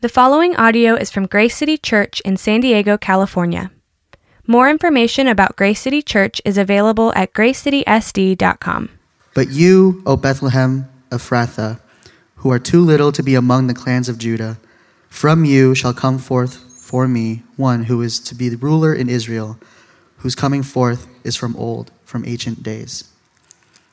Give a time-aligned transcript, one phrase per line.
[0.00, 3.72] The following audio is from Grace City Church in San Diego, California.
[4.46, 8.90] More information about Grace City Church is available at gracecitysd.com.
[9.34, 11.80] But you, O Bethlehem Ephrathah,
[12.36, 14.60] who are too little to be among the clans of Judah,
[15.08, 19.08] from you shall come forth for me one who is to be the ruler in
[19.08, 19.58] Israel,
[20.18, 23.10] whose coming forth is from old, from ancient days.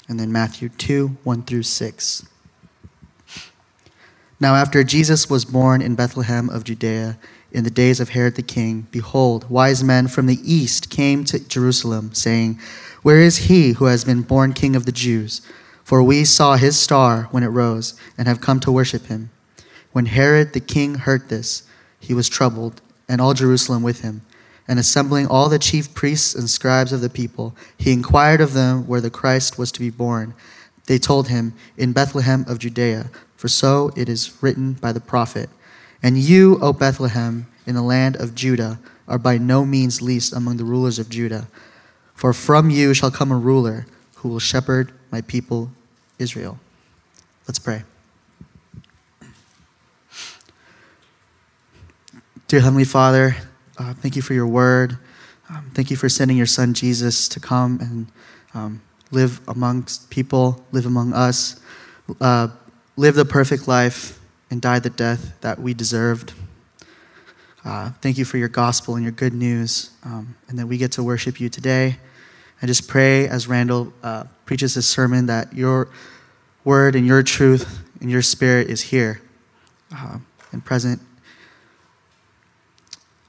[0.07, 2.27] And then Matthew 2 1 through 6.
[4.39, 7.17] Now, after Jesus was born in Bethlehem of Judea,
[7.51, 11.39] in the days of Herod the king, behold, wise men from the east came to
[11.39, 12.59] Jerusalem, saying,
[13.01, 15.41] Where is he who has been born king of the Jews?
[15.85, 19.29] For we saw his star when it rose, and have come to worship him.
[19.93, 21.63] When Herod the king heard this,
[21.97, 24.21] he was troubled, and all Jerusalem with him.
[24.67, 28.85] And assembling all the chief priests and scribes of the people, he inquired of them
[28.85, 30.33] where the Christ was to be born.
[30.87, 35.49] They told him, In Bethlehem of Judea for so it is written by the prophet
[36.03, 40.57] And you, O Bethlehem, in the land of Judah, are by no means least among
[40.57, 41.47] the rulers of Judah.
[42.13, 43.85] For from you shall come a ruler
[44.17, 45.71] who will shepherd my people
[46.19, 46.59] Israel.
[47.47, 47.83] Let's pray.
[52.47, 53.35] Dear Heavenly Father,
[53.77, 54.97] uh, thank you for your word.
[55.49, 58.07] Um, thank you for sending your son Jesus to come and
[58.53, 61.59] um, live amongst people, live among us.
[62.21, 62.49] Uh,
[62.95, 66.33] lived the perfect life and died the death that we deserved.
[67.63, 70.91] Uh, thank you for your gospel and your good news, um, and that we get
[70.93, 71.97] to worship you today.
[72.61, 75.89] I just pray as Randall uh, preaches his sermon that your
[76.63, 79.21] word and your truth and your spirit is here
[79.95, 80.19] uh,
[80.51, 81.01] and present.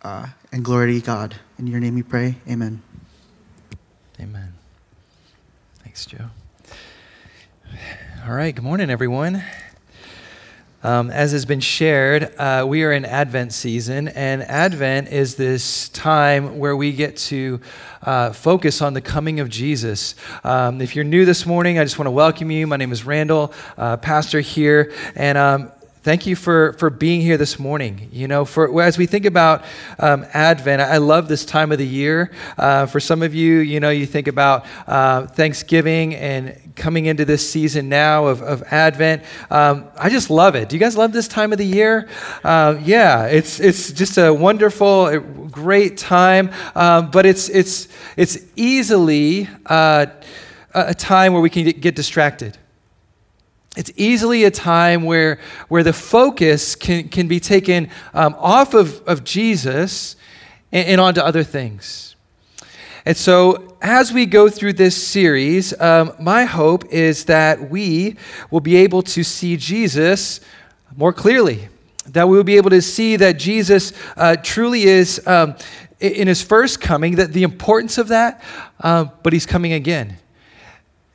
[0.02, 1.34] Uh, and glory to God.
[1.58, 2.36] In your name we pray.
[2.48, 2.82] Amen.
[4.20, 4.54] Amen.
[5.82, 6.30] Thanks, Joe.
[8.26, 9.44] All right, good morning, everyone.
[10.82, 15.88] Um, as has been shared, uh, we are in Advent season, and Advent is this
[15.90, 17.60] time where we get to
[18.02, 20.16] uh, focus on the coming of Jesus.
[20.42, 22.66] Um, if you're new this morning, I just want to welcome you.
[22.66, 25.70] My name is Randall, uh, pastor here, and um,
[26.02, 28.08] thank you for, for being here this morning.
[28.10, 29.64] You know, for as we think about
[30.00, 32.32] um, Advent, I love this time of the year.
[32.58, 37.24] Uh, for some of you, you know, you think about uh, Thanksgiving and coming into
[37.24, 39.22] this season now of, of Advent.
[39.50, 40.68] Um, I just love it.
[40.68, 42.08] Do you guys love this time of the year?
[42.44, 45.18] Uh, yeah, it's it's just a wonderful,
[45.50, 46.52] great time.
[46.74, 50.06] Um, but it's it's it's easily uh,
[50.74, 52.58] a time where we can get distracted
[53.76, 55.38] it's easily a time where,
[55.68, 60.16] where the focus can, can be taken um, off of, of Jesus
[60.72, 62.15] and, and onto other things.
[63.06, 68.16] And so, as we go through this series, um, my hope is that we
[68.50, 70.40] will be able to see Jesus
[70.96, 71.68] more clearly.
[72.06, 75.54] That we will be able to see that Jesus uh, truly is um,
[76.00, 78.42] in his first coming, that the importance of that,
[78.80, 80.16] uh, but he's coming again.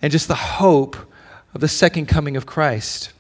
[0.02, 0.96] And just the hope
[1.54, 3.12] of the second coming of Christ.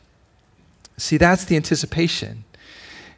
[0.95, 2.45] See, that's the anticipation.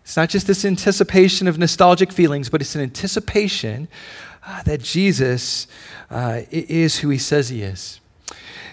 [0.03, 3.87] It's not just this anticipation of nostalgic feelings, but it's an anticipation
[4.45, 5.67] uh, that Jesus
[6.09, 7.99] uh, is who he says he is.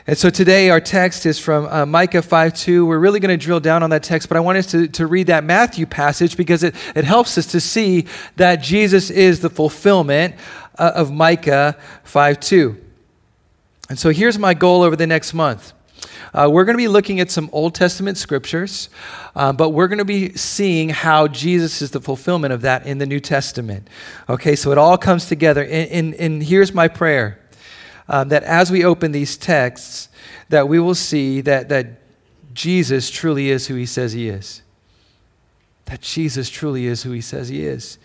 [0.07, 2.87] And so today our text is from uh, Micah 5 2.
[2.87, 5.07] We're really going to drill down on that text, but I want us to, to
[5.07, 9.51] read that Matthew passage because it, it helps us to see that Jesus is the
[9.51, 10.35] fulfillment
[10.79, 12.85] uh, of Micah 5 2.
[13.89, 15.73] And so here's my goal over the next month
[16.33, 18.89] uh, we're going to be looking at some Old Testament scriptures,
[19.35, 22.99] uh, but we're going to be seeing how Jesus is the fulfillment of that in
[22.99, 23.89] the New Testament.
[24.29, 25.63] Okay, so it all comes together.
[25.65, 27.41] And, and, and here's my prayer
[28.09, 30.09] um, that as we open these texts,
[30.49, 31.87] that we will see that, that
[32.55, 34.63] Jesus truly is who he says he is.
[35.87, 37.99] That Jesus truly is who he says he is.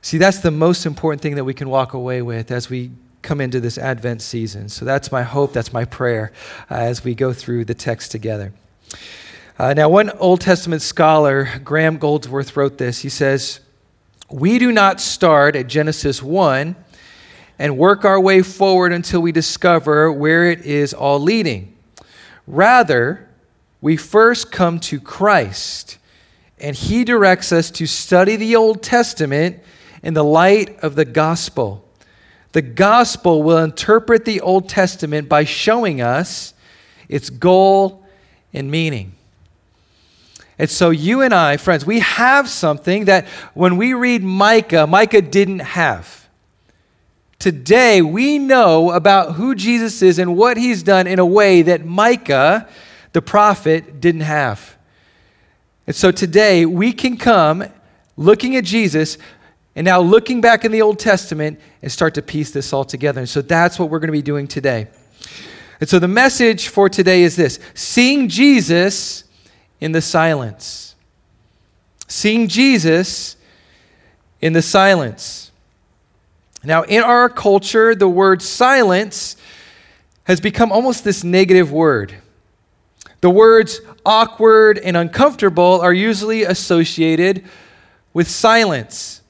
[0.00, 2.90] See, that's the most important thing that we can walk away with as we
[3.22, 4.68] come into this Advent season.
[4.68, 6.32] So that's my hope, that's my prayer
[6.70, 8.52] uh, as we go through the text together.
[9.58, 13.00] Uh, now, one Old Testament scholar, Graeme Goldsworthy, wrote this.
[13.00, 13.60] He says,
[14.28, 16.74] We do not start at Genesis 1
[17.58, 21.76] and work our way forward until we discover where it is all leading.
[22.46, 23.28] Rather,
[23.80, 25.98] we first come to Christ,
[26.58, 29.62] and He directs us to study the Old Testament
[30.02, 31.81] in the light of the gospel.
[32.52, 36.54] The gospel will interpret the Old Testament by showing us
[37.08, 38.04] its goal
[38.52, 39.12] and meaning.
[40.58, 45.22] And so, you and I, friends, we have something that when we read Micah, Micah
[45.22, 46.28] didn't have.
[47.38, 51.84] Today, we know about who Jesus is and what he's done in a way that
[51.84, 52.68] Micah,
[53.12, 54.76] the prophet, didn't have.
[55.86, 57.64] And so today we can come
[58.16, 59.18] looking at Jesus
[59.74, 63.20] and now looking back in the Old Testament and start to piece this all together.
[63.20, 64.88] And so that's what we're going to be doing today.
[65.80, 69.24] And so the message for today is this seeing Jesus
[69.80, 70.94] in the silence.
[72.06, 73.36] Seeing Jesus
[74.40, 75.50] in the silence.
[76.62, 79.36] Now, in our culture, the word silence
[80.24, 82.14] has become almost this negative word.
[83.20, 87.44] The words awkward and uncomfortable are usually associated
[88.12, 89.21] with silence.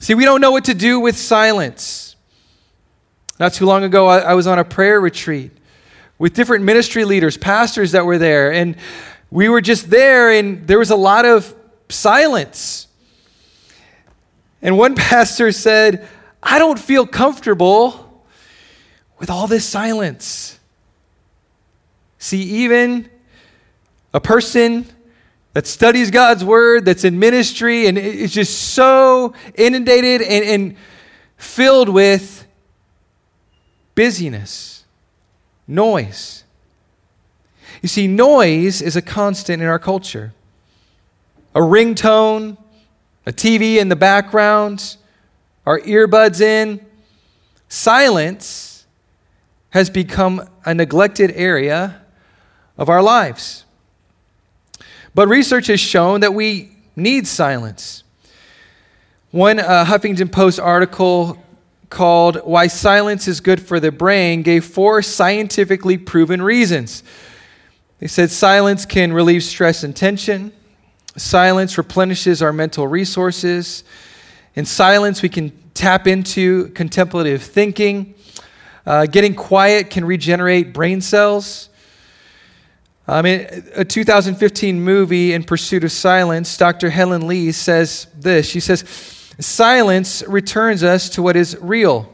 [0.00, 2.16] See, we don't know what to do with silence.
[3.40, 5.52] Not too long ago, I, I was on a prayer retreat
[6.18, 8.76] with different ministry leaders, pastors that were there, and
[9.30, 11.54] we were just there, and there was a lot of
[11.88, 12.86] silence.
[14.62, 16.06] And one pastor said,
[16.42, 18.24] I don't feel comfortable
[19.18, 20.58] with all this silence.
[22.18, 23.08] See, even
[24.12, 24.86] a person
[25.58, 30.76] that studies God's word, that's in ministry, and is just so inundated and, and
[31.36, 32.46] filled with
[33.96, 34.84] busyness,
[35.66, 36.44] noise.
[37.82, 40.32] You see, noise is a constant in our culture.
[41.56, 42.56] A ringtone,
[43.26, 44.96] a TV in the background,
[45.66, 46.86] our earbuds in.
[47.68, 48.86] Silence
[49.70, 52.00] has become a neglected area
[52.76, 53.64] of our lives.
[55.18, 58.04] But research has shown that we need silence.
[59.32, 61.42] One uh, Huffington Post article
[61.90, 67.02] called Why Silence is Good for the Brain gave four scientifically proven reasons.
[67.98, 70.52] They said silence can relieve stress and tension,
[71.16, 73.82] silence replenishes our mental resources,
[74.54, 78.14] in silence, we can tap into contemplative thinking.
[78.86, 81.70] Uh, getting quiet can regenerate brain cells.
[83.10, 86.90] Um, in a 2015 movie, In Pursuit of Silence, Dr.
[86.90, 88.46] Helen Lee says this.
[88.46, 88.84] She says,
[89.40, 92.12] Silence returns us to what is real.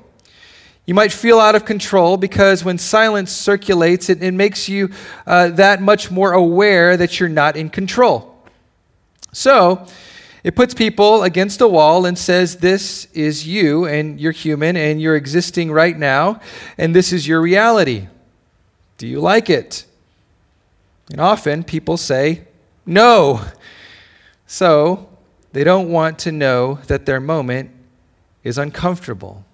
[0.87, 4.91] You might feel out of control because when silence circulates, it, it makes you
[5.27, 8.33] uh, that much more aware that you're not in control.
[9.33, 9.89] So,
[10.45, 15.03] it puts people against a wall and says, This is you, and you're human, and
[15.03, 16.39] you're existing right now,
[16.79, 18.07] and this is your reality.
[18.97, 19.87] Do you like it?
[21.15, 22.43] And often people say,
[22.85, 23.41] no.
[24.49, 25.09] So
[25.53, 27.71] they don't want to know that their moment
[28.43, 29.45] is uncomfortable.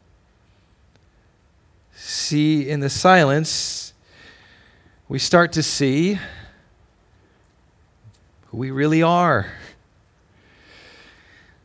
[1.95, 3.93] See, in the silence,
[5.07, 6.19] we start to see
[8.47, 9.53] who we really are.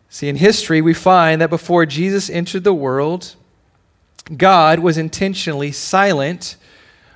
[0.10, 3.38] See, in history, we find that before Jesus entered the world,
[4.36, 6.58] God was intentionally silent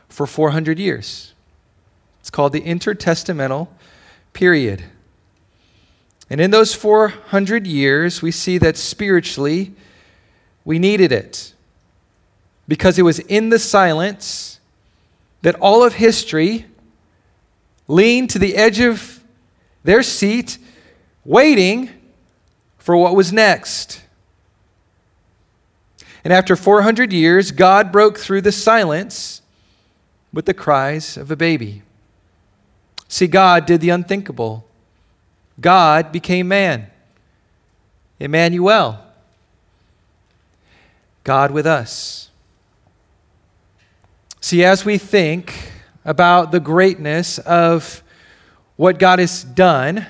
[0.08, 1.34] for 400 years.
[2.30, 3.70] It's called the intertestamental
[4.34, 4.84] period.
[6.30, 9.74] And in those 400 years, we see that spiritually,
[10.64, 11.56] we needed it.
[12.68, 14.60] Because it was in the silence
[15.42, 16.68] that all of history
[17.88, 19.24] leaned to the edge of
[19.84, 20.60] their seat,
[21.26, 21.90] waiting
[22.78, 24.04] for what was next.
[26.24, 29.42] And after 400 years, God broke through the silence
[30.31, 31.81] with the cries of a baby.
[33.09, 34.65] See, God did the unthinkable.
[35.59, 36.88] God became man.
[38.19, 39.04] Emmanuel.
[41.23, 42.30] God with us.
[44.39, 45.54] See, as we think
[46.06, 48.04] about the greatness of
[48.78, 50.06] what God has done,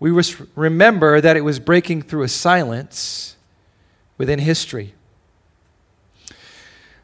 [0.00, 0.10] we
[0.54, 3.36] remember that it was breaking through a silence
[4.18, 4.94] within history.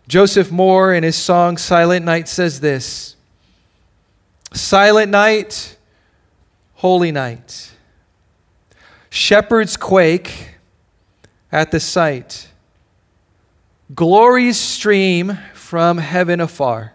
[0.08, 3.16] Joseph Mohr, in his song Silent Night, says this
[4.54, 5.76] Silent night,
[6.74, 7.72] holy night.
[9.08, 10.56] Shepherds quake
[11.50, 12.48] at the sight.
[13.94, 16.92] Glories stream from heaven afar.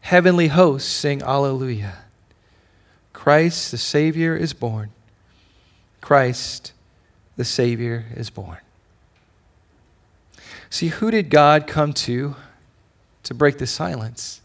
[0.00, 2.04] Heavenly hosts sing Alleluia.
[3.12, 4.90] Christ the Savior is born.
[6.00, 6.72] Christ
[7.36, 8.58] the Savior is born.
[10.70, 12.36] See, who did God come to
[13.24, 14.40] to break the silence?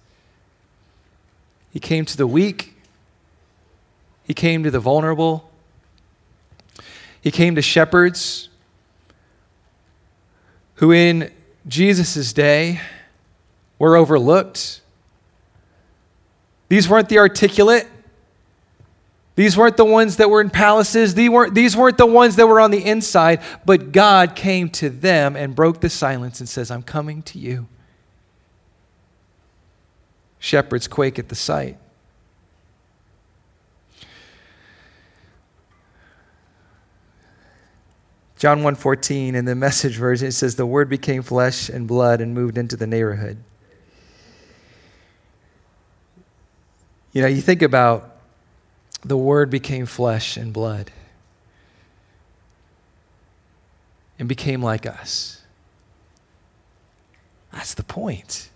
[1.71, 2.75] He came to the weak.
[4.23, 5.49] He came to the vulnerable.
[7.21, 8.49] He came to shepherds
[10.75, 11.31] who, in
[11.67, 12.81] Jesus' day,
[13.77, 14.81] were overlooked.
[16.69, 17.87] These weren't the articulate.
[19.35, 21.13] These weren't the ones that were in palaces.
[21.13, 23.41] These weren't, these weren't the ones that were on the inside.
[23.65, 27.67] But God came to them and broke the silence and says, I'm coming to you.
[30.41, 31.77] Shepherds quake at the sight.
[38.37, 42.33] John 1:14 in the message version it says the word became flesh and blood and
[42.33, 43.37] moved into the neighborhood.
[47.13, 48.17] You know, you think about
[49.03, 50.91] the word became flesh and blood
[54.17, 55.43] and became like us.
[57.51, 58.50] That's the point.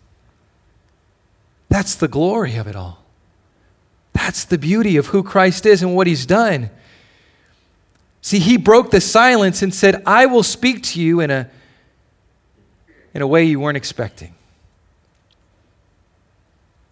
[1.76, 3.04] That's the glory of it all.
[4.14, 6.70] That's the beauty of who Christ is and what he's done.
[8.22, 11.50] See, he broke the silence and said, I will speak to you in a,
[13.14, 14.36] in a way you weren't expecting.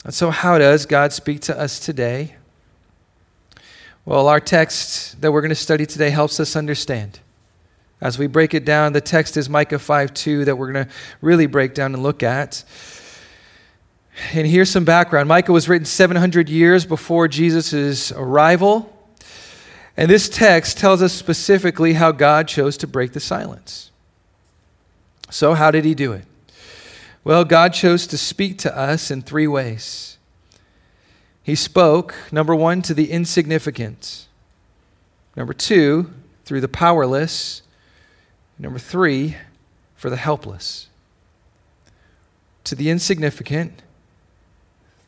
[0.03, 2.35] And so, how does God speak to us today?
[4.03, 7.21] Well, our text that we're going to study today helps us understand.
[8.01, 10.91] As we break it down, the text is Micah 5 2 that we're going to
[11.21, 12.65] really break down and look at.
[14.33, 18.89] And here's some background Micah was written 700 years before Jesus' arrival.
[19.95, 23.91] And this text tells us specifically how God chose to break the silence.
[25.29, 26.25] So, how did he do it?
[27.23, 30.17] Well, God chose to speak to us in three ways.
[31.41, 34.27] He spoke, number one, to the insignificant,
[35.35, 36.11] number two,
[36.45, 37.61] through the powerless,
[38.57, 39.37] number three,
[39.95, 40.87] for the helpless.
[42.65, 43.81] To the insignificant,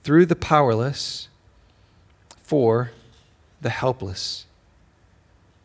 [0.05, 1.29] through the powerless,
[2.43, 2.91] for
[3.59, 4.45] the helpless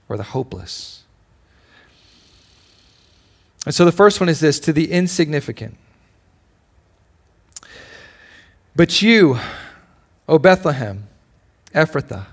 [0.08, 1.02] or the hopeless.
[3.66, 5.76] And so the first one is this to the insignificant.
[8.74, 9.38] But you,
[10.26, 11.06] O Bethlehem,
[11.74, 12.24] Ephrathah,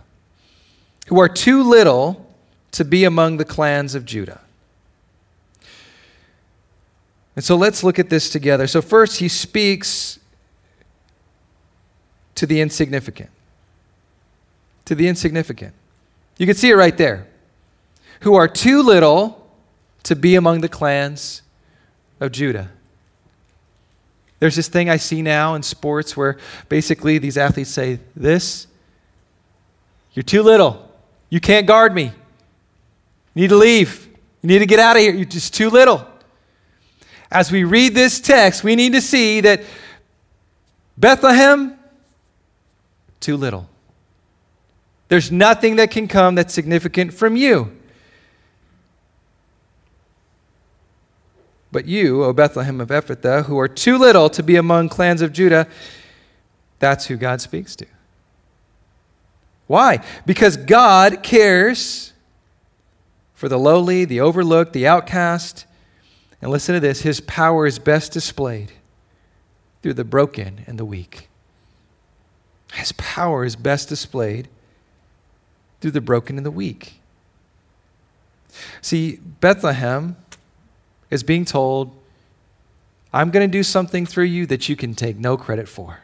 [1.08, 2.26] who are too little
[2.72, 4.40] to be among the clans of Judah.
[7.36, 8.66] And so let's look at this together.
[8.66, 10.20] So, first, he speaks
[12.38, 13.30] to the insignificant.
[14.86, 15.74] To the insignificant.
[16.38, 17.28] You can see it right there.
[18.22, 19.48] Who are too little
[20.04, 21.42] to be among the clans
[22.20, 22.70] of Judah.
[24.40, 26.38] There's this thing I see now in sports where
[26.70, 28.68] basically these athletes say, This,
[30.14, 30.90] you're too little.
[31.30, 32.06] You can't guard me.
[33.34, 34.08] You need to leave.
[34.42, 35.14] You need to get out of here.
[35.14, 36.08] You're just too little.
[37.32, 39.64] As we read this text, we need to see that
[40.98, 41.77] Bethlehem,
[43.20, 43.70] too little.
[45.10, 47.72] There's nothing that can come that's significant from you.
[51.72, 55.34] But you, O Bethlehem of Ephrathah, who are too little to be among clans of
[55.34, 55.68] Judah,
[56.80, 57.86] that's who God speaks to.
[59.68, 60.04] Why?
[60.26, 62.14] Because God cares
[63.34, 65.66] for the lowly, the overlooked, the outcast.
[66.42, 68.72] And listen to this His power is best displayed
[69.82, 71.30] through the broken and the weak.
[72.74, 74.48] His power is best displayed
[75.82, 76.96] through the broken and the weak.
[78.82, 80.16] See, Bethlehem
[81.10, 81.96] is being told,
[83.14, 86.00] I'm going to do something through you that you can take no credit for.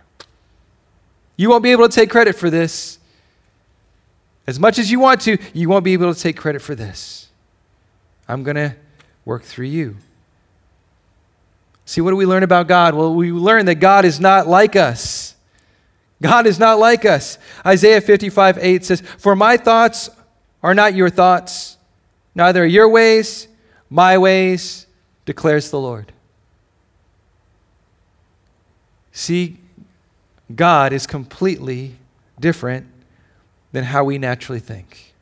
[1.36, 3.00] You won't be able to take credit for this.
[4.46, 7.29] As much as you want to, you won't be able to take credit for this.
[8.27, 8.75] I'm going to
[9.25, 9.98] work through you.
[11.86, 12.93] See, what do we learn about God?
[12.93, 15.22] Well, we learn that God is not like us.
[16.23, 17.37] God is not like us.
[17.63, 20.09] Isaiah 55 8 says, For my thoughts
[20.63, 21.77] are not your thoughts,
[22.33, 23.47] neither are your ways
[23.93, 24.87] my ways,
[25.23, 26.11] declares the Lord.
[29.11, 29.57] See,
[30.55, 31.97] God is completely
[32.39, 32.87] different
[33.71, 35.13] than how we naturally think.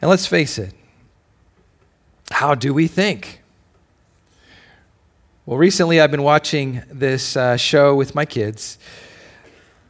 [0.00, 0.72] And let's face it,
[2.30, 3.40] how do we think?
[5.48, 8.78] Well, recently I've been watching this uh, show with my kids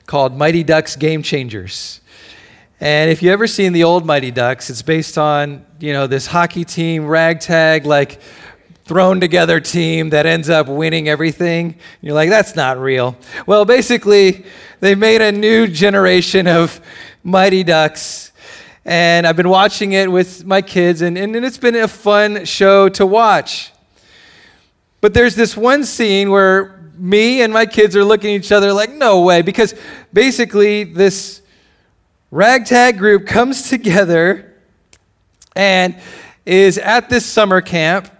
[0.04, 2.02] called Mighty Ducks Game Changers.
[2.78, 6.26] And if you ever seen the old Mighty Ducks, it's based on, you know, this
[6.26, 8.20] hockey team, ragtag, like
[8.84, 11.76] thrown together team that ends up winning everything.
[12.02, 13.16] You're like, that's not real.
[13.46, 14.44] Well, basically,
[14.80, 16.82] they made a new generation of
[17.25, 18.30] Mighty Ducks.
[18.84, 22.90] And I've been watching it with my kids, and, and it's been a fun show
[22.90, 23.72] to watch.
[25.06, 28.72] But there's this one scene where me and my kids are looking at each other
[28.72, 29.72] like, no way, because
[30.12, 31.42] basically, this
[32.32, 34.52] ragtag group comes together
[35.54, 35.96] and
[36.44, 38.10] is at this summer camp,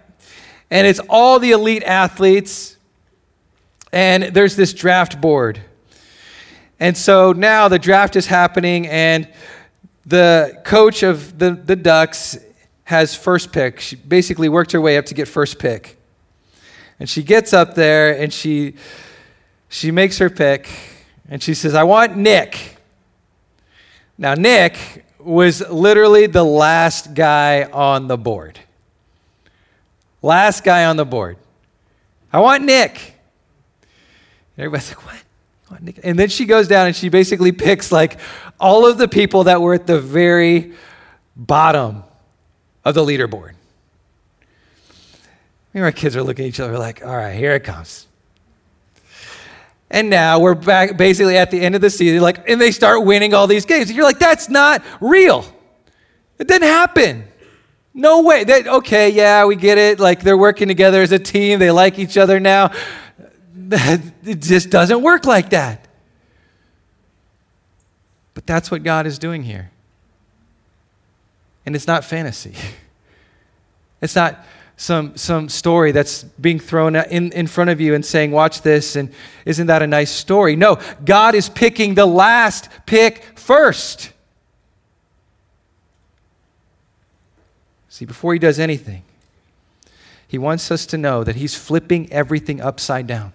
[0.71, 2.77] and it's all the elite athletes,
[3.91, 5.59] and there's this draft board.
[6.79, 9.27] And so now the draft is happening, and
[10.05, 12.37] the coach of the, the Ducks
[12.85, 13.81] has first pick.
[13.81, 15.96] She basically worked her way up to get first pick.
[16.99, 18.75] And she gets up there and she,
[19.69, 20.69] she makes her pick,
[21.29, 22.77] and she says, I want Nick.
[24.17, 28.59] Now, Nick was literally the last guy on the board.
[30.21, 31.37] Last guy on the board.
[32.31, 33.13] I want Nick.
[34.57, 35.23] Everybody's like, what?
[36.03, 38.17] And then she goes down and she basically picks like
[38.59, 40.73] all of the people that were at the very
[41.35, 42.03] bottom
[42.85, 43.51] of the leaderboard.
[45.77, 48.07] And our kids are looking at each other like, all right, here it comes.
[49.91, 53.05] And now we're back basically at the end of the season, like, and they start
[53.05, 53.89] winning all these games.
[53.89, 55.45] And You're like, that's not real.
[56.39, 57.27] It didn't happen.
[57.93, 58.43] No way.
[58.43, 59.99] That, okay, yeah, we get it.
[59.99, 61.59] Like they're working together as a team.
[61.59, 62.71] They like each other now.
[63.69, 65.87] It just doesn't work like that.
[68.33, 69.69] But that's what God is doing here.
[71.67, 72.55] And it's not fantasy.
[73.99, 74.45] It's not
[74.77, 78.95] some, some story that's being thrown in, in front of you and saying, Watch this,
[78.95, 79.11] and
[79.43, 80.55] isn't that a nice story?
[80.55, 84.11] No, God is picking the last pick first.
[87.89, 89.03] See, before he does anything,
[90.27, 93.33] he wants us to know that he's flipping everything upside down.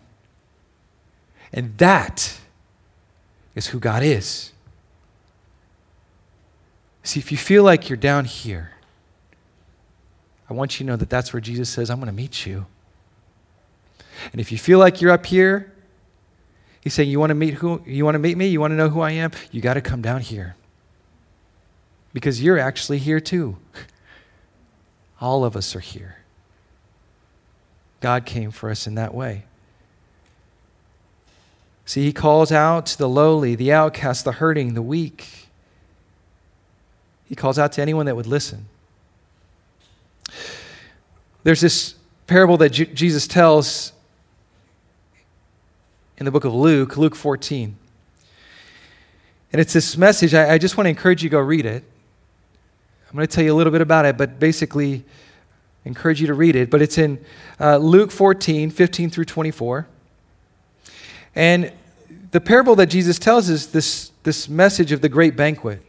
[1.52, 2.38] And that
[3.56, 4.52] is who God is.
[7.02, 8.72] See, if you feel like you're down here,
[10.52, 12.66] I want you to know that that's where Jesus says, I'm going to meet you.
[14.32, 15.72] And if you feel like you're up here,
[16.82, 18.48] he's saying, You want to meet who you want to meet me?
[18.48, 19.30] You want to know who I am?
[19.50, 20.54] You got to come down here.
[22.12, 23.56] Because you're actually here too.
[25.22, 26.18] All of us are here.
[28.00, 29.44] God came for us in that way.
[31.86, 35.48] See, he calls out to the lowly, the outcast, the hurting, the weak.
[37.24, 38.68] He calls out to anyone that would listen.
[41.44, 41.94] There's this
[42.26, 43.92] parable that J- Jesus tells
[46.18, 47.76] in the book of Luke, Luke 14.
[49.52, 50.34] And it's this message.
[50.34, 51.84] I, I just want to encourage you to go read it.
[53.08, 55.04] I'm going to tell you a little bit about it, but basically,
[55.84, 56.70] encourage you to read it.
[56.70, 57.22] But it's in
[57.60, 59.86] uh, Luke 14, 15 through 24.
[61.34, 61.72] And
[62.30, 65.82] the parable that Jesus tells is this, this message of the great banquet.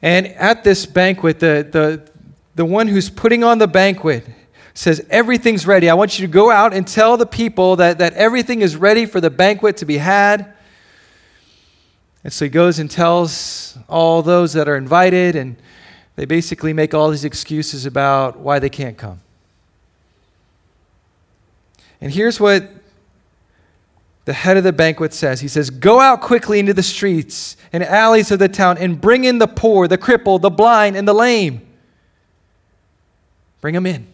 [0.00, 2.10] And at this banquet, the, the,
[2.56, 4.26] the one who's putting on the banquet
[4.72, 5.88] says, Everything's ready.
[5.88, 9.06] I want you to go out and tell the people that, that everything is ready
[9.06, 10.54] for the banquet to be had.
[12.24, 15.56] And so he goes and tells all those that are invited, and
[16.16, 19.20] they basically make all these excuses about why they can't come.
[22.00, 22.68] And here's what
[24.24, 27.84] the head of the banquet says He says, Go out quickly into the streets and
[27.84, 31.14] alleys of the town and bring in the poor, the crippled, the blind, and the
[31.14, 31.65] lame.
[33.66, 34.06] Bring them in.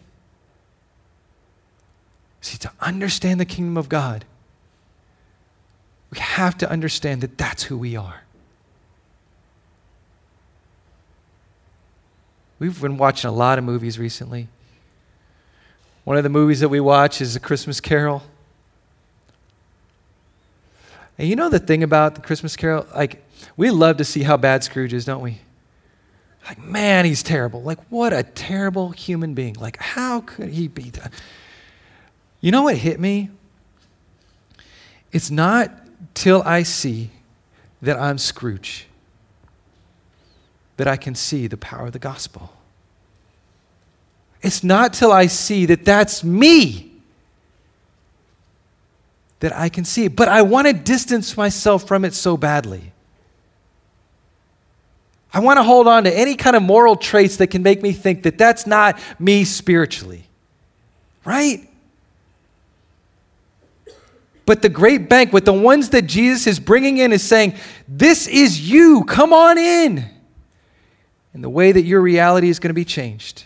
[2.41, 4.25] See, to understand the kingdom of God,
[6.09, 8.23] we have to understand that that's who we are.
[12.57, 14.47] We've been watching a lot of movies recently.
[16.03, 18.23] One of the movies that we watch is A Christmas Carol.
[21.19, 22.87] And you know the thing about the Christmas Carol?
[22.95, 23.23] Like,
[23.55, 25.41] we love to see how bad Scrooge is, don't we?
[26.45, 27.61] Like, man, he's terrible.
[27.61, 29.55] Like, what a terrible human being.
[29.55, 31.13] Like, how could he be that?
[32.41, 33.29] You know what hit me?
[35.11, 35.71] It's not
[36.13, 37.11] till I see
[37.81, 38.87] that I'm Scrooge
[40.77, 42.51] that I can see the power of the gospel.
[44.41, 46.91] It's not till I see that that's me
[49.39, 50.07] that I can see.
[50.07, 52.92] But I want to distance myself from it so badly.
[55.33, 57.91] I want to hold on to any kind of moral traits that can make me
[57.91, 60.25] think that that's not me spiritually.
[61.25, 61.67] Right?
[64.45, 67.55] But the great banquet, the ones that Jesus is bringing in, is saying,
[67.87, 69.05] This is you.
[69.05, 70.05] Come on in.
[71.33, 73.45] And the way that your reality is going to be changed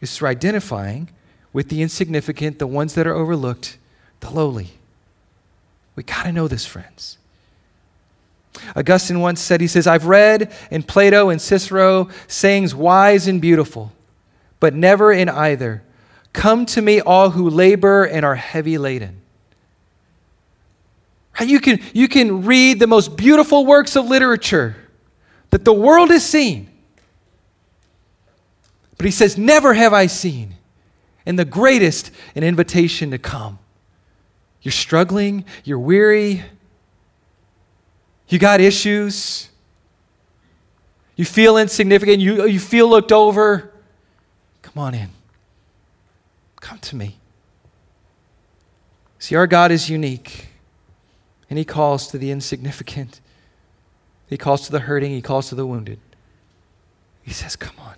[0.00, 1.10] is through identifying
[1.52, 3.76] with the insignificant, the ones that are overlooked,
[4.20, 4.70] the lowly.
[5.94, 7.18] We got to know this, friends.
[8.74, 13.92] Augustine once said, he says, I've read in Plato and Cicero sayings wise and beautiful,
[14.60, 15.82] but never in either.
[16.32, 19.22] Come to me, all who labor and are heavy laden.
[21.40, 24.76] You can, you can read the most beautiful works of literature
[25.50, 26.70] that the world has seen.
[28.96, 30.54] But he says, Never have I seen.
[31.26, 33.58] And the greatest, an invitation to come.
[34.62, 36.44] You're struggling, you're weary,
[38.28, 39.48] you got issues,
[41.14, 43.72] you feel insignificant, you, you feel looked over.
[44.62, 45.10] Come on in.
[46.60, 47.18] Come to me.
[49.18, 50.48] See, our God is unique.
[51.48, 53.20] And he calls to the insignificant,
[54.28, 56.00] He calls to the hurting, he calls to the wounded.
[57.22, 57.94] He says, Come on.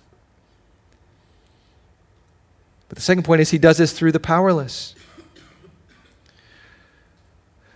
[2.87, 4.95] But the second point is he does this through the powerless.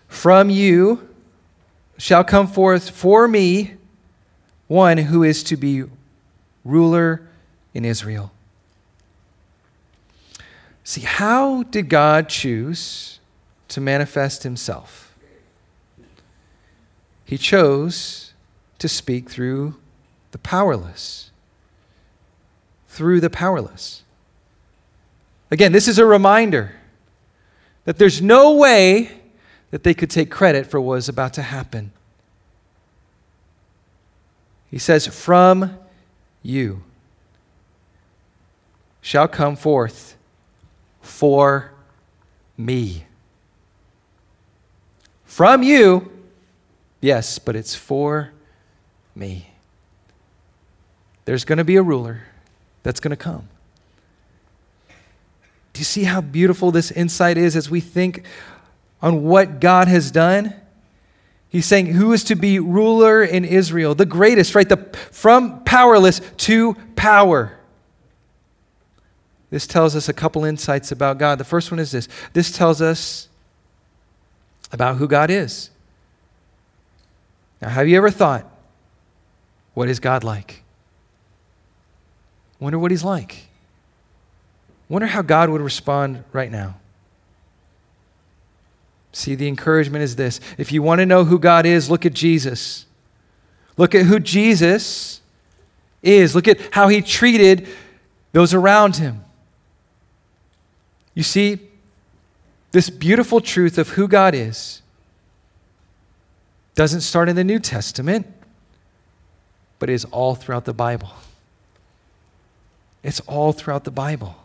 [0.08, 1.13] From you
[2.04, 3.76] shall come forth for me
[4.68, 5.86] one who is to be
[6.66, 7.26] ruler
[7.74, 8.30] in Israel.
[10.84, 13.22] See, how did God choose
[13.70, 15.16] to manifest himself?
[17.24, 18.34] He chose
[18.80, 19.76] to speak through
[20.32, 21.32] the powerless.
[22.90, 24.04] Through the powerless.
[25.50, 26.76] Again, this is a reminder
[27.86, 29.23] that there's no way
[29.74, 31.92] that they could take credit for what was about to happen.
[34.70, 35.80] He says, From
[36.44, 36.84] you
[39.02, 40.16] shall come forth
[41.02, 41.72] for
[42.56, 43.06] me.
[45.26, 46.12] From you,
[47.02, 48.32] yes, but it's for
[49.16, 49.50] me.
[51.26, 52.22] There's going to be a ruler
[52.84, 53.50] that's going to come.
[55.74, 58.24] Do you see how beautiful this insight is as we think
[59.04, 60.56] on what God has done?
[61.50, 63.94] He's saying, Who is to be ruler in Israel?
[63.94, 64.68] The greatest, right?
[64.68, 64.78] The,
[65.12, 67.60] from powerless to power.
[69.52, 71.38] This tells us a couple insights about God.
[71.38, 73.28] The first one is this this tells us
[74.72, 75.70] about who God is.
[77.62, 78.50] Now, have you ever thought,
[79.76, 80.64] what is God like?
[82.60, 83.48] Wonder what he's like.
[84.90, 86.76] Wonder how God would respond right now.
[89.14, 90.40] See, the encouragement is this.
[90.58, 92.88] If you want to know who God is, look at Jesus.
[93.78, 95.22] Look at who Jesus
[96.02, 96.36] is.
[96.36, 97.68] Look at how he treated
[98.32, 99.24] those around him.
[101.14, 101.60] You see,
[102.72, 104.82] this beautiful truth of who God is
[106.74, 108.26] doesn't start in the New Testament,
[109.78, 111.12] but is all throughout the Bible.
[113.04, 114.43] It's all throughout the Bible.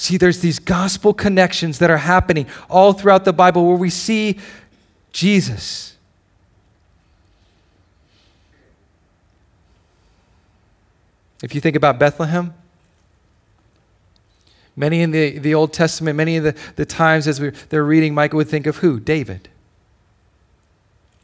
[0.00, 4.38] See, there's these gospel connections that are happening all throughout the Bible where we see
[5.12, 5.94] Jesus.
[11.42, 12.54] If you think about Bethlehem,
[14.74, 18.14] many in the, the Old Testament, many of the, the times as we, they're reading,
[18.14, 19.00] Micah would think of who?
[19.00, 19.50] David.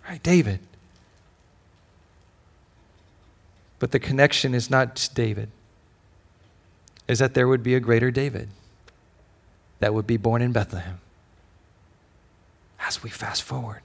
[0.06, 0.60] Right, David.
[3.78, 5.48] But the connection is not David,
[7.08, 8.50] is that there would be a greater David
[9.80, 11.00] that would be born in Bethlehem.
[12.80, 13.80] As we fast forward,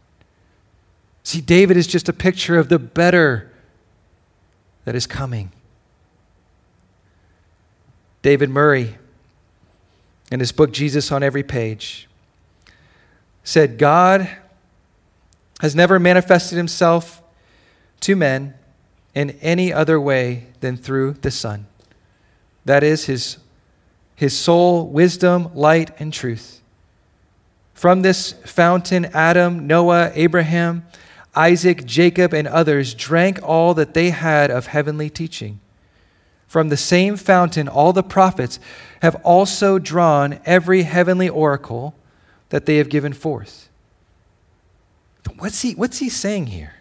[1.23, 3.51] see, David is just a picture of the better
[4.85, 5.51] that is coming.
[8.21, 8.97] David Murray,
[10.31, 12.07] in his book Jesus on Every Page,
[13.43, 14.29] said, God
[15.59, 17.21] has never manifested himself
[18.01, 18.53] to men
[19.13, 21.67] in any other way than through the Son.
[22.65, 23.37] That is his
[24.21, 26.61] his soul, wisdom, light, and truth.
[27.73, 30.85] From this fountain, Adam, Noah, Abraham,
[31.33, 35.59] Isaac, Jacob, and others drank all that they had of heavenly teaching.
[36.47, 38.59] From the same fountain, all the prophets
[39.01, 41.95] have also drawn every heavenly oracle
[42.49, 43.69] that they have given forth.
[45.39, 46.75] What's he, what's he saying here?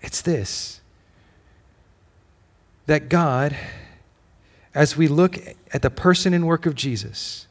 [0.00, 0.80] It's this
[2.86, 3.56] that God
[4.74, 5.38] as we look
[5.72, 7.46] at the person and work of Jesus,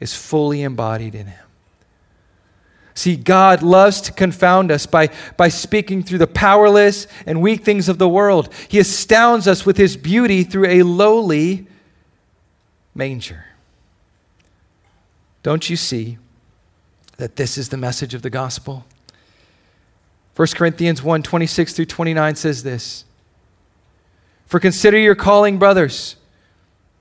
[0.00, 1.46] is fully embodied in him.
[2.94, 7.90] See, God loves to confound us by, by speaking through the powerless and weak things
[7.90, 8.52] of the world.
[8.68, 11.66] He astounds us with his beauty through a lowly
[12.94, 13.44] manger.
[15.42, 16.16] Don't you see
[17.18, 18.86] that this is the message of the gospel?
[20.34, 23.04] 1 Corinthians 1 26 through 29 says this
[24.46, 26.16] For consider your calling, brothers.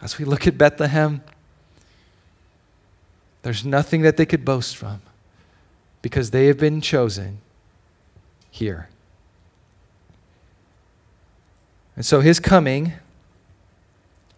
[0.00, 1.22] As we look at Bethlehem,
[3.42, 5.00] there's nothing that they could boast from
[6.02, 7.40] because they have been chosen
[8.50, 8.88] here.
[11.96, 12.92] And so his coming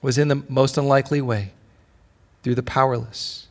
[0.01, 1.53] was in the most unlikely way
[2.43, 3.49] through the powerless.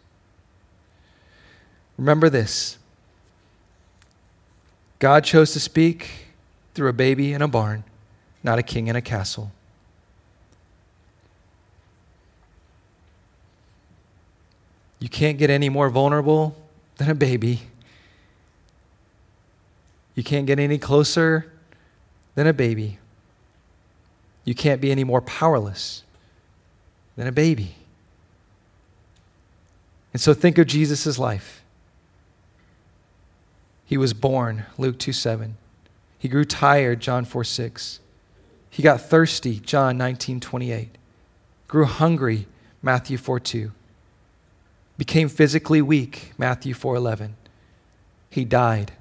[1.97, 2.77] Remember this
[4.97, 6.27] God chose to speak
[6.73, 7.83] through a baby in a barn,
[8.43, 9.51] not a king in a castle.
[14.99, 16.55] You can't get any more vulnerable
[16.97, 17.61] than a baby.
[20.15, 21.51] You can't get any closer
[22.35, 22.99] than a baby.
[24.43, 26.03] You can't be any more powerless
[27.15, 27.75] than a baby.
[30.11, 31.63] And so think of Jesus' life.
[33.85, 35.55] He was born, Luke 2 7.
[36.17, 37.99] He grew tired, John 4 6.
[38.69, 40.95] He got thirsty, John 19 28.
[41.67, 42.47] Grew hungry,
[42.81, 43.71] Matthew 4 2.
[44.99, 47.37] Became physically weak, Matthew 4 11.
[48.29, 48.91] He died,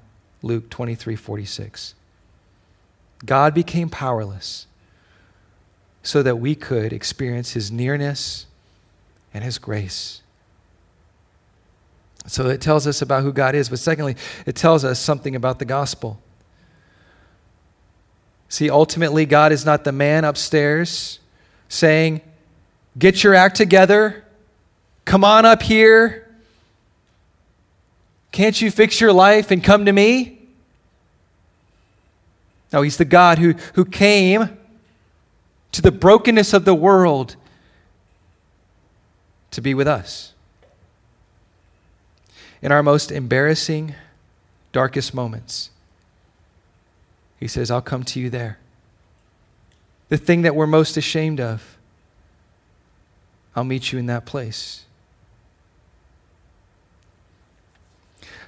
[0.41, 1.93] Luke 23 46.
[3.25, 4.65] God became powerless
[6.01, 8.45] so that we could experience his nearness
[9.33, 10.21] and his grace.
[12.27, 15.59] So it tells us about who God is, but secondly, it tells us something about
[15.59, 16.17] the gospel.
[18.47, 21.19] See, ultimately, God is not the man upstairs
[21.67, 22.21] saying,
[22.97, 24.23] Get your act together,
[25.09, 26.27] come on up here.
[28.31, 30.39] Can't you fix your life and come to me?
[32.71, 34.55] No, He's the God who, who came
[35.71, 37.37] to the brokenness of the world
[39.49, 40.33] to be with us
[42.61, 43.95] in our most embarrassing,
[44.71, 45.71] darkest moments.
[47.39, 48.59] He says, I'll come to you there.
[50.09, 51.79] The thing that we're most ashamed of,
[53.55, 54.85] I'll meet you in that place.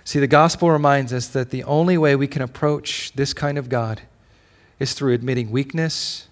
[0.03, 3.69] See, the gospel reminds us that the only way we can approach this kind of
[3.69, 4.01] God
[4.79, 6.27] is through admitting weakness,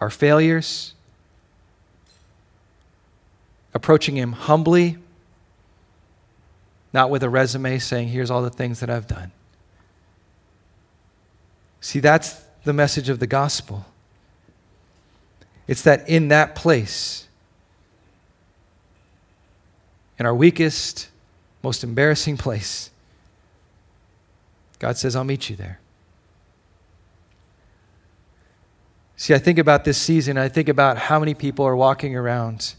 [0.00, 0.94] our failures,
[3.74, 4.98] approaching Him humbly
[6.96, 9.30] not with a resume saying, here's all the things that I've done.
[11.78, 13.84] See, that's the message of the gospel.
[15.68, 17.28] It's that in that place,
[20.18, 21.08] in our weakest,
[21.66, 22.90] most embarrassing place,
[24.78, 25.80] God says, I'll meet you there.
[29.16, 32.74] See, I think about this season, I think about how many people are walking around,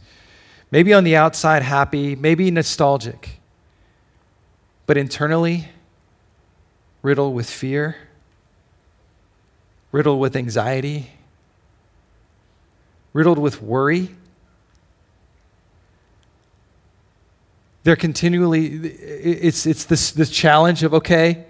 [0.72, 3.42] maybe on the outside happy, maybe nostalgic
[4.86, 5.68] but internally
[7.02, 7.98] riddled with fear,
[9.92, 11.12] riddled with anxiety,
[13.12, 14.16] riddled with worry.
[17.88, 21.46] They're continually, it's, it's this, this challenge of, okay,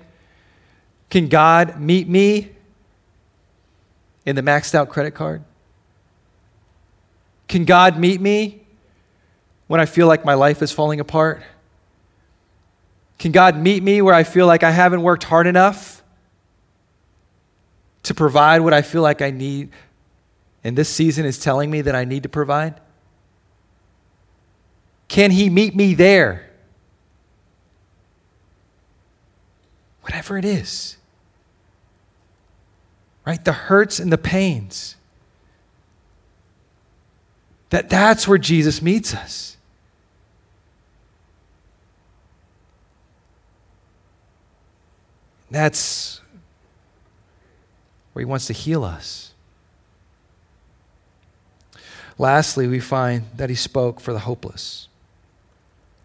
[1.10, 2.52] can God meet me
[4.23, 5.43] in the maxed out credit card?
[7.47, 8.62] Can God meet me
[9.65, 11.41] when I feel like my life is falling apart?
[13.17, 16.04] Can God meet me where I feel like I haven't worked hard enough
[18.04, 19.71] to provide what I feel like I need?
[20.63, 22.80] And this season is telling me that I need to provide?
[25.08, 26.50] Can He meet me there?
[30.02, 30.98] Whatever it is.
[33.26, 33.43] Right?
[33.43, 34.96] The hurts and the pains.
[37.70, 39.58] That that's where Jesus meets us.
[45.52, 46.22] That's
[48.13, 49.34] where He wants to heal us.
[52.17, 54.87] Lastly, we find that He spoke for the hopeless,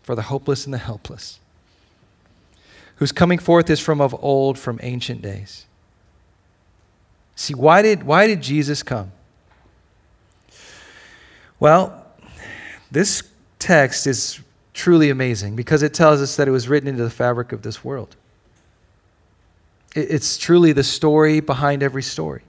[0.02, 1.38] for the hopeless and the helpless,
[2.96, 5.66] whose coming forth is from of old, from ancient days.
[7.34, 9.12] See, why did, why did Jesus come?
[11.58, 12.06] Well,
[12.90, 13.22] this
[13.58, 14.40] text is
[14.74, 17.84] truly amazing because it tells us that it was written into the fabric of this
[17.84, 18.16] world.
[19.94, 22.42] It's truly the story behind every story.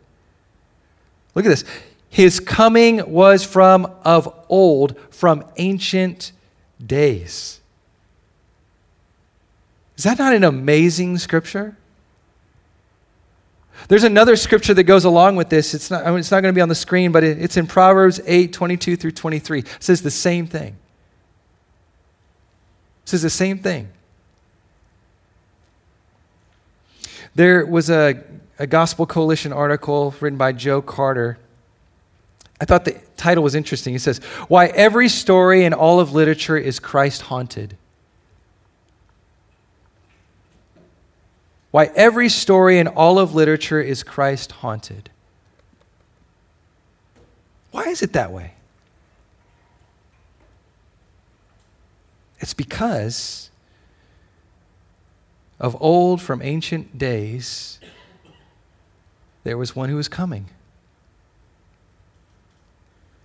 [1.36, 1.66] Look at this.
[2.10, 6.32] His coming was from of old, from ancient
[6.86, 7.60] days.
[9.98, 11.78] Is that not an amazing scripture?
[13.88, 15.74] There's another scripture that goes along with this.
[15.74, 17.58] It's not, I mean, it's not going to be on the screen, but it, it's
[17.58, 19.60] in Proverbs 8 22 through 23.
[19.60, 20.78] It says the same thing.
[23.04, 23.90] It says the same thing.
[27.36, 28.24] There was a,
[28.60, 31.38] a Gospel Coalition article written by Joe Carter.
[32.64, 33.94] I thought the title was interesting.
[33.94, 37.76] He says, Why Every Story in All of Literature is Christ Haunted.
[41.72, 45.10] Why every story in all of literature is Christ haunted.
[47.72, 48.54] Why is it that way?
[52.40, 53.50] It's because
[55.60, 57.80] of old from ancient days,
[59.44, 60.46] there was one who was coming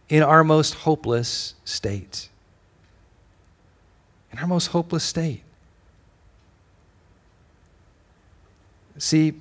[0.08, 2.28] in our most hopeless state.
[4.32, 5.42] In our most hopeless state.
[8.98, 9.34] See,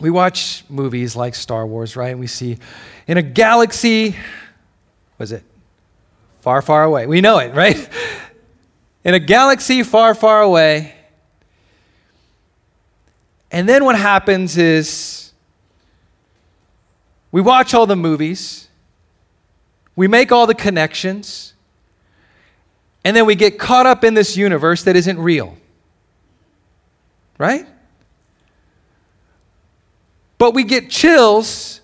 [0.00, 2.10] we watch movies like Star Wars, right?
[2.10, 2.58] And we see
[3.06, 4.16] in a galaxy,
[5.18, 5.42] was it?
[6.40, 7.06] Far, far away.
[7.06, 7.88] We know it, right?
[9.04, 10.94] In a galaxy far, far away.
[13.50, 15.32] And then what happens is
[17.32, 18.67] we watch all the movies,
[19.98, 21.54] we make all the connections,
[23.02, 25.56] and then we get caught up in this universe that isn't real.
[27.36, 27.66] Right?
[30.38, 31.80] But we get chills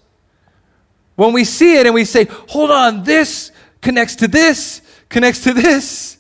[1.16, 3.50] when we see it and we say, hold on, this
[3.80, 6.16] connects to this, connects to this.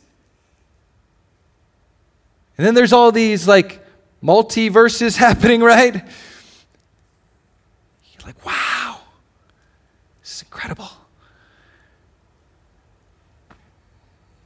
[2.58, 3.86] And then there's all these like
[4.20, 5.94] multiverses happening, right?
[5.94, 6.02] You're
[8.26, 8.98] like, wow,
[10.22, 10.88] this is incredible.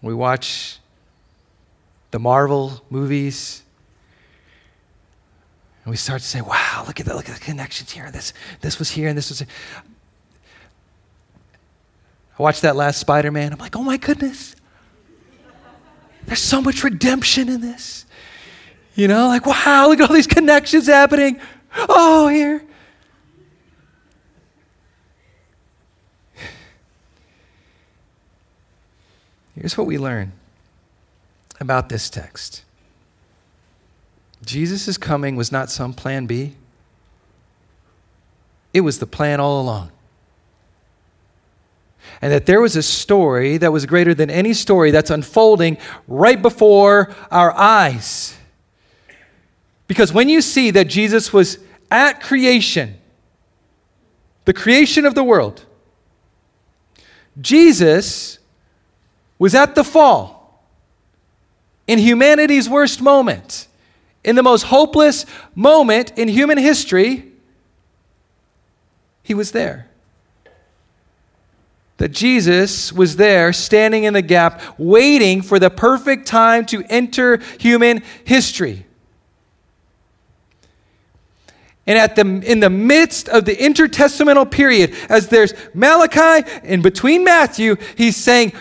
[0.09, 0.79] We watch
[2.13, 3.63] the Marvel movies
[5.85, 8.11] and we start to say, wow, look at the, look at the connections here.
[8.11, 9.49] This, this was here and this was here.
[12.39, 13.53] I watched that last Spider Man.
[13.53, 14.57] I'm like, oh my goodness.
[16.25, 18.07] There's so much redemption in this.
[18.95, 21.39] You know, like, wow, look at all these connections happening.
[21.77, 22.65] Oh, here.
[29.59, 30.33] Here's what we learn
[31.59, 32.63] about this text
[34.45, 36.55] Jesus' coming was not some plan B,
[38.73, 39.91] it was the plan all along.
[42.23, 46.41] And that there was a story that was greater than any story that's unfolding right
[46.41, 48.37] before our eyes.
[49.89, 51.59] Because when you see that Jesus was
[51.91, 52.97] at creation,
[54.47, 55.65] the creation of the world,
[57.41, 58.38] Jesus
[59.39, 60.63] was at the fall
[61.87, 63.69] in humanity's worst moment
[64.25, 65.25] in the most hopeless
[65.55, 67.25] moment in human history,
[69.23, 69.89] he was there.
[71.97, 77.41] That Jesus was there, standing in the gap, waiting for the perfect time to enter
[77.59, 78.85] human history.
[81.87, 87.25] And at the, in the midst of the intertestamental period, as there's Malachi and between
[87.25, 88.53] Matthew, he's saying,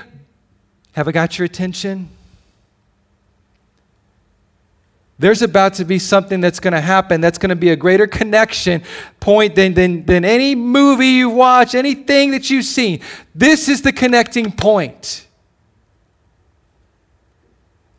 [0.98, 2.10] Have I got your attention?
[5.20, 8.08] There's about to be something that's going to happen that's going to be a greater
[8.08, 8.82] connection
[9.20, 13.02] point than, than, than any movie you watch, anything that you've seen.
[13.36, 15.28] This is the connecting point.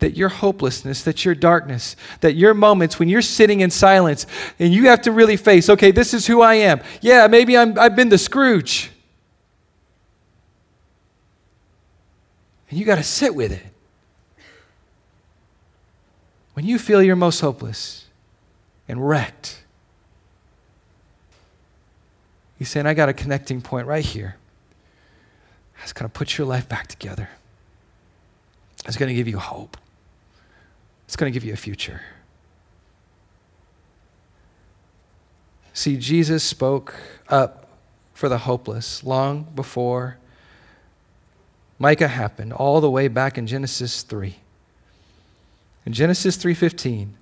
[0.01, 4.27] That your hopelessness, that your darkness, that your moments when you're sitting in silence
[4.59, 6.81] and you have to really face, okay, this is who I am.
[7.01, 8.91] Yeah, maybe I'm, I've been the Scrooge.
[12.69, 13.65] And you got to sit with it.
[16.55, 18.07] When you feel you're most hopeless
[18.89, 19.63] and wrecked,
[22.59, 24.37] he's saying, I got a connecting point right here.
[25.83, 27.29] It's going to put your life back together.
[28.87, 29.77] It's going to give you hope.
[31.07, 32.03] It's going to give you a future.
[35.73, 36.97] See, Jesus spoke
[37.29, 37.69] up
[38.13, 40.19] for the hopeless long before
[41.79, 44.37] Micah happened, all the way back in Genesis 3.
[45.87, 47.14] In Genesis 3:15,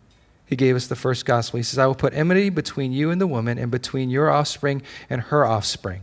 [0.46, 1.58] he gave us the first gospel.
[1.58, 4.82] He says, "I will put enmity between you and the woman and between your offspring
[5.10, 6.02] and her offspring.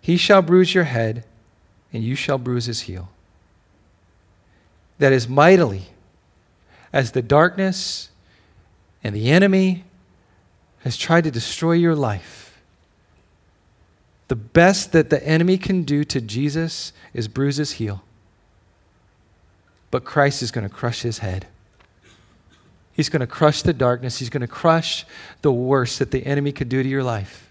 [0.00, 1.24] He shall bruise your head,
[1.92, 3.10] and you shall bruise his heel."
[4.98, 5.88] That is mightily
[6.92, 8.10] as the darkness
[9.02, 9.84] and the enemy
[10.84, 12.45] has tried to destroy your life.
[14.28, 18.02] The best that the enemy can do to Jesus is bruise his heel
[19.96, 21.46] but Christ is going to crush his head.
[22.92, 24.18] He's going to crush the darkness.
[24.18, 25.06] He's going to crush
[25.40, 27.50] the worst that the enemy could do to your life.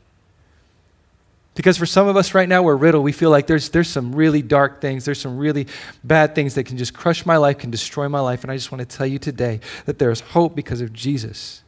[1.55, 3.03] Because for some of us right now, we're riddled.
[3.03, 5.65] We feel like there's, there's some really dark things, there's some really
[6.03, 8.43] bad things that can just crush my life, can destroy my life.
[8.43, 11.63] And I just want to tell you today that there's hope because of Jesus.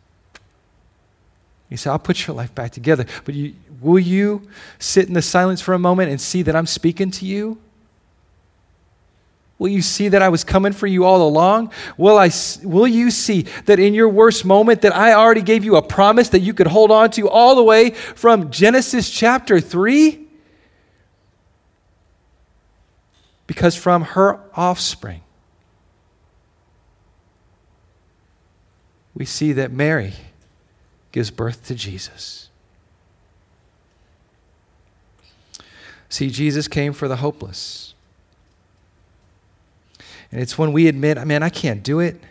[1.70, 3.06] You say, I'll put your life back together.
[3.26, 4.48] But you, will you
[4.80, 7.58] sit in the silence for a moment and see that I'm speaking to you?
[9.60, 11.72] Will you see that I was coming for you all along?
[11.98, 12.30] Will, I,
[12.64, 16.30] will you see that in your worst moment that I already gave you a promise
[16.30, 20.26] that you could hold on to all the way from Genesis chapter 3?
[23.48, 25.22] Because from her offspring,
[29.16, 30.14] we see that Mary
[31.18, 32.48] gives birth to Jesus.
[36.10, 37.96] See, Jesus came for the hopeless.
[40.32, 42.22] And it's when we admit, man, I can't do it,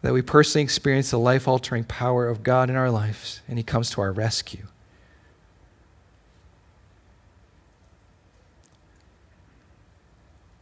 [0.00, 3.62] that we personally experience the life altering power of God in our lives, and He
[3.62, 4.64] comes to our rescue.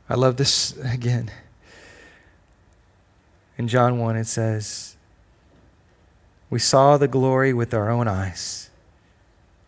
[0.08, 1.30] I love this again.
[3.56, 4.95] In John 1, it says,
[6.48, 8.70] We saw the glory with our own eyes,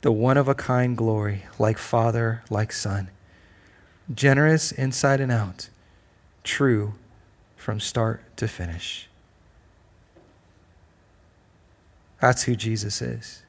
[0.03, 3.11] the one of a kind glory, like Father, like Son,
[4.15, 5.71] generous inside and out,
[6.45, 6.95] true
[7.57, 9.09] from start to finish.
[12.21, 13.43] That's who Jesus is.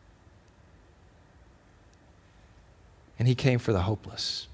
[3.17, 4.47] And he came for the hopeless.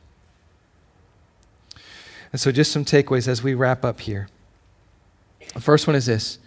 [2.32, 4.28] And so, just some takeaways as we wrap up here.
[5.54, 6.40] The first one is this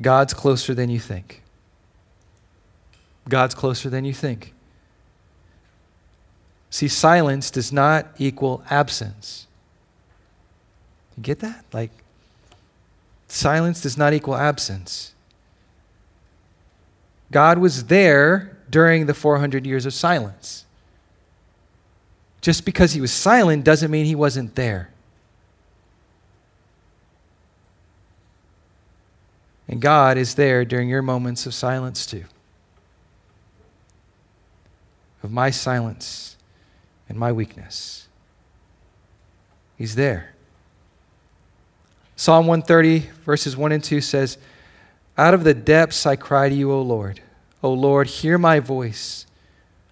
[0.00, 1.42] God's closer than you think.
[3.28, 4.52] God's closer than you think.
[6.70, 9.46] See, silence does not equal absence.
[11.16, 11.64] You get that?
[11.72, 11.90] Like,
[13.28, 15.14] silence does not equal absence.
[17.30, 20.64] God was there during the 400 years of silence.
[22.40, 24.90] Just because he was silent doesn't mean he wasn't there.
[29.68, 32.24] And God is there during your moments of silence too.
[35.22, 36.36] Of my silence
[37.08, 38.08] and my weakness.
[39.76, 40.34] He's there.
[42.16, 44.38] Psalm 130, verses 1 and 2 says,
[45.18, 47.20] Out of the depths I cry to you, O Lord.
[47.62, 49.26] O Lord, hear my voice.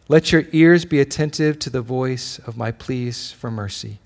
[0.08, 3.98] Let your ears be attentive to the voice of my pleas for mercy.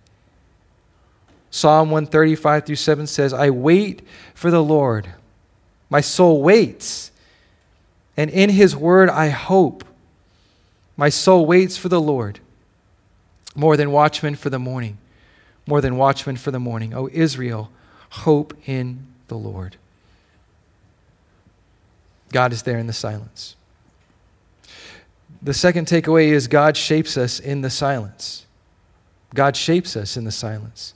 [1.50, 4.02] Psalm 135 through 7 says, I wait
[4.34, 5.12] for the Lord.
[5.88, 7.10] My soul waits,
[8.16, 9.84] and in his word I hope.
[10.96, 12.40] My soul waits for the Lord
[13.54, 14.98] more than watchmen for the morning,
[15.66, 16.94] more than watchmen for the morning.
[16.94, 17.70] O Israel,
[18.10, 19.76] hope in the Lord.
[22.32, 23.56] God is there in the silence.
[25.42, 28.46] The second takeaway is God shapes us in the silence.
[29.34, 30.94] God shapes us in the silence.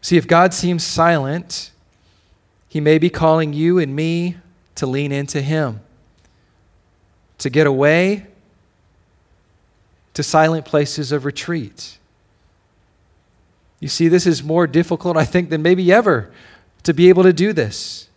[0.00, 1.71] See, if God seems silent,
[2.72, 4.38] he may be calling you and me
[4.76, 5.80] to lean into Him,
[7.36, 8.26] to get away
[10.14, 11.98] to silent places of retreat.
[13.78, 16.32] You see, this is more difficult, I think, than maybe ever
[16.84, 18.08] to be able to do this.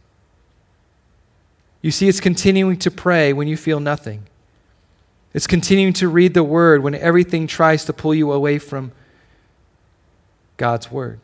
[1.82, 4.26] You see, it's continuing to pray when you feel nothing.
[5.34, 8.94] It's continuing to read the Word when everything tries to pull you away from
[10.56, 11.20] God's Word.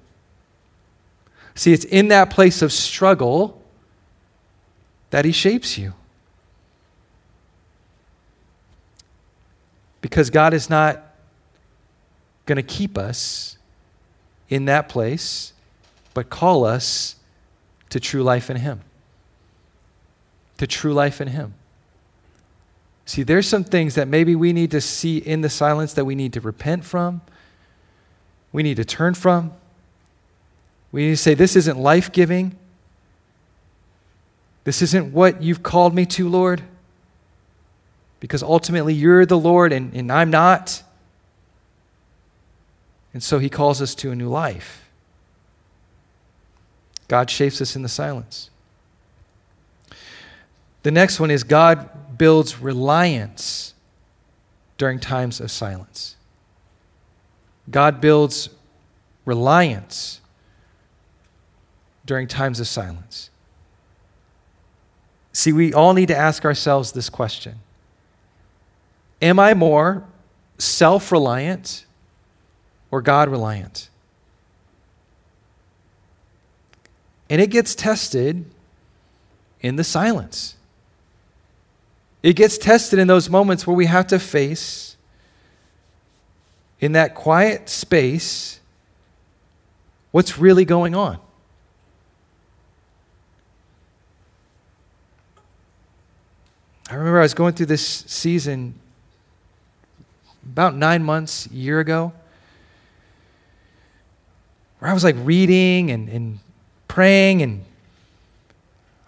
[1.55, 3.61] See, it's in that place of struggle
[5.09, 5.93] that He shapes you.
[10.01, 11.03] Because God is not
[12.45, 13.57] going to keep us
[14.49, 15.53] in that place,
[16.13, 17.15] but call us
[17.89, 18.81] to true life in Him.
[20.57, 21.53] To true life in Him.
[23.05, 26.15] See, there's some things that maybe we need to see in the silence that we
[26.15, 27.21] need to repent from,
[28.51, 29.53] we need to turn from.
[30.91, 32.55] We need to say, This isn't life giving.
[34.63, 36.61] This isn't what you've called me to, Lord.
[38.19, 40.83] Because ultimately you're the Lord and, and I'm not.
[43.13, 44.89] And so he calls us to a new life.
[47.07, 48.49] God shapes us in the silence.
[50.83, 53.73] The next one is God builds reliance
[54.77, 56.15] during times of silence.
[57.69, 58.49] God builds
[59.25, 60.20] reliance
[62.11, 63.29] during times of silence?
[65.31, 67.59] See, we all need to ask ourselves this question
[69.21, 70.03] Am I more
[70.57, 71.85] self reliant
[72.91, 73.87] or God reliant?
[77.29, 78.43] And it gets tested
[79.61, 80.57] in the silence.
[82.23, 84.97] It gets tested in those moments where we have to face,
[86.81, 88.59] in that quiet space,
[90.11, 91.17] what's really going on.
[96.91, 98.73] I remember I was going through this season
[100.43, 102.11] about nine months, a year ago,
[104.79, 106.39] where I was like reading and, and
[106.89, 107.63] praying, and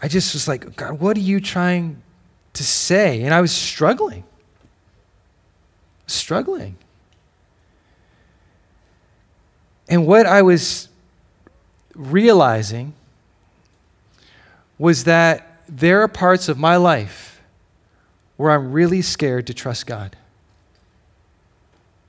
[0.02, 2.02] I just was like, God, what are you trying
[2.54, 3.22] to say?
[3.24, 4.24] And I was struggling.
[6.08, 6.78] Struggling.
[9.90, 10.88] And what I was
[11.94, 12.94] realizing
[14.80, 17.33] was that there are parts of my life
[18.38, 20.16] where I'm really scared to trust God.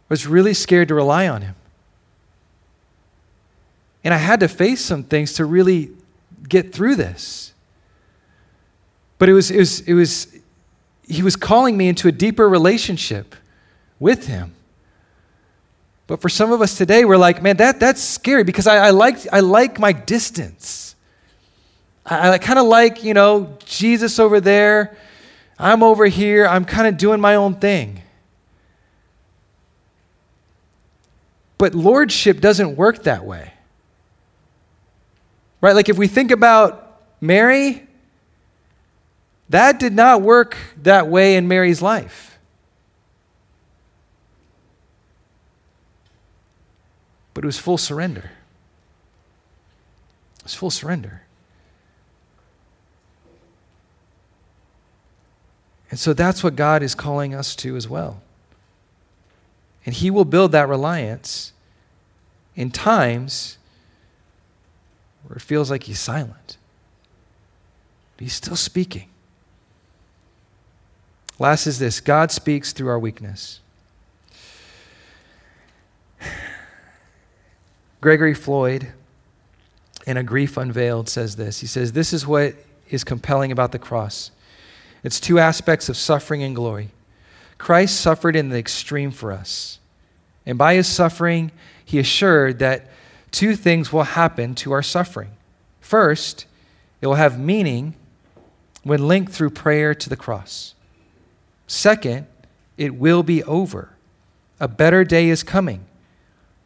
[0.05, 1.55] I was really scared to rely on Him.
[4.03, 5.91] And I had to face some things to really
[6.49, 7.53] get through this.
[9.19, 10.37] But it was, it was, it was,
[11.09, 13.35] He was calling me into a deeper relationship
[13.99, 14.55] with Him.
[16.07, 18.91] But for some of us today, we're like, man, that, that's scary because I, I,
[18.91, 20.95] like, I like my distance.
[22.05, 24.99] I, I kind of like, you know, Jesus over there.
[25.65, 26.47] I'm over here.
[26.47, 28.03] I'm kind of doing my own thing.
[31.57, 33.55] But lordship doesn't work that way.
[35.63, 35.75] Right?
[35.75, 37.87] Like if we think about Mary,
[39.49, 42.39] that did not work that way in Mary's life.
[47.33, 48.33] But it was full surrender.
[50.41, 51.24] It was full surrender.
[55.95, 58.21] And so that's what God is calling us to as well.
[59.87, 61.53] And He will build that reliance
[62.57, 63.59] in times
[65.23, 66.57] where it feels like He's silent.
[68.19, 69.09] He's still speaking.
[71.39, 73.61] Last is this God speaks through our weakness.
[78.01, 78.89] Gregory Floyd,
[80.09, 81.61] in A Grief Unveiled, says this.
[81.61, 82.57] He says, This is what
[82.91, 84.33] is compelling about the cross
[85.05, 86.91] it's two aspects of suffering and glory.
[87.59, 89.79] Christ suffered in the extreme for us.
[90.45, 91.53] And by his suffering,
[91.85, 92.91] he assured that
[93.31, 95.31] two things will happen to our suffering.
[95.81, 96.47] First,
[97.01, 97.95] it will have meaning
[98.83, 100.75] when linked through prayer to the cross.
[101.67, 102.27] Second,
[102.77, 103.91] it will be over.
[104.61, 105.85] A better day is coming.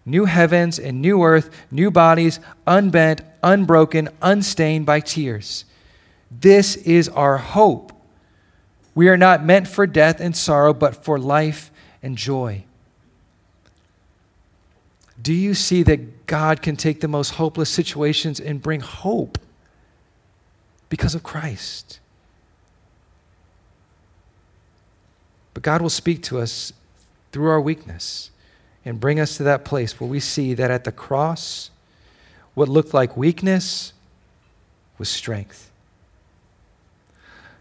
[0.05, 5.65] New heavens and new earth, new bodies, unbent, unbroken, unstained by tears.
[6.31, 7.93] This is our hope.
[8.99, 11.71] We are not meant for death and sorrow, but for life
[12.03, 12.65] and joy.
[15.23, 19.39] Do you see that God can take the most hopeless situations and bring hope
[20.89, 22.01] because of Christ?
[25.55, 26.73] But God will speak to us
[27.31, 28.33] through our weakness
[28.85, 31.71] and bring us to that place where we see that at the cross,
[32.55, 33.93] what looked like weakness
[34.99, 35.68] was strength.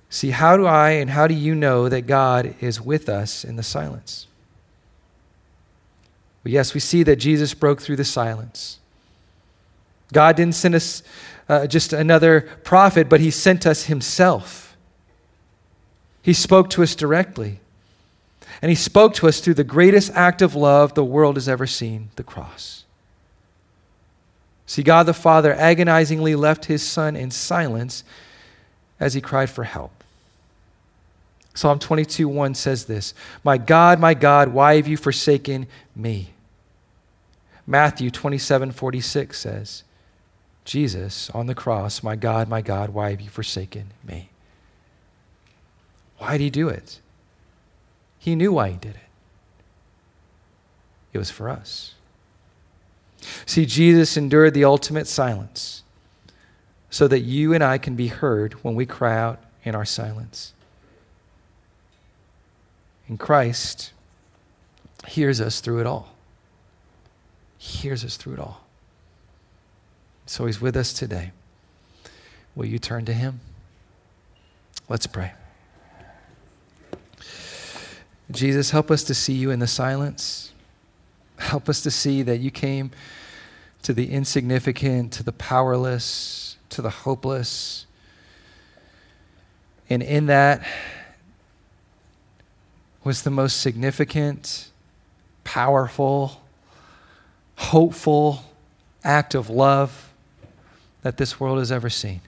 [0.09, 3.55] See, how do I and how do you know that God is with us in
[3.55, 4.27] the silence?
[6.43, 8.79] Well, yes, we see that Jesus broke through the silence.
[10.13, 11.03] God didn't send us
[11.49, 14.77] uh, just another prophet, but He sent us Himself.
[16.21, 17.59] He spoke to us directly.
[18.61, 21.67] And he spoke to us through the greatest act of love the world has ever
[21.67, 22.85] seen the cross.
[24.65, 28.03] See, God the Father agonizingly left his Son in silence
[28.99, 29.96] as he cried for help.
[31.57, 36.29] Psalm 22 1 says this My God, my God, why have you forsaken me?
[37.65, 39.83] Matthew 27 46 says,
[40.65, 44.29] Jesus on the cross, My God, my God, why have you forsaken me?
[46.19, 46.99] Why did he do it?
[48.19, 49.09] He knew why he did it.
[51.11, 51.95] It was for us.
[53.47, 55.81] See, Jesus endured the ultimate silence
[56.91, 60.53] so that you and I can be heard when we cry out in our silence.
[63.07, 63.93] And Christ
[65.07, 66.13] hears us through it all.
[67.57, 68.65] He hears us through it all.
[70.25, 71.31] So he's with us today.
[72.55, 73.39] Will you turn to him?
[74.89, 75.31] Let's pray.
[78.29, 80.51] Jesus, help us to see you in the silence.
[81.37, 82.91] Help us to see that you came
[83.83, 87.85] to the insignificant, to the powerless, to the hopeless.
[89.89, 90.67] And in that
[93.07, 94.69] was the most significant,
[95.43, 96.43] powerful,
[97.55, 98.43] hopeful
[99.03, 100.13] act of love
[101.01, 102.21] that this world has ever seen.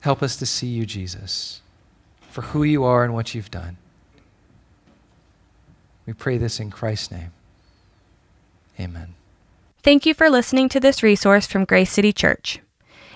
[0.00, 1.62] Help us to see you, Jesus
[2.34, 3.76] for who you are and what you've done.
[6.04, 7.30] We pray this in Christ's name.
[8.78, 9.14] Amen.
[9.84, 12.58] Thank you for listening to this resource from Grace City Church.